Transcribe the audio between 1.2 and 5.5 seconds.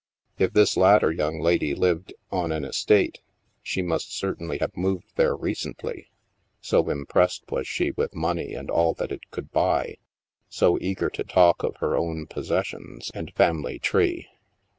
lady lived on" an estate/' she must certainly have moved there